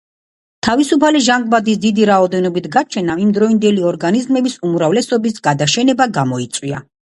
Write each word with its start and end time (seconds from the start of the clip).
თავისუფალი 0.67 1.19
ჟანგბადის 1.27 1.77
დიდი 1.83 2.07
რაოდენობით 2.11 2.69
გაჩენამ 2.77 3.23
იმდროინდელი 3.27 3.85
ორგანიზმების 3.91 4.59
უმრავლესობის 4.71 5.39
გადაშენება 5.51 6.11
გამოიწვია. 6.19 6.85